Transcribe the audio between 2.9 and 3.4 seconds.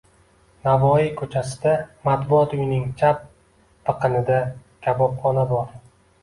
chap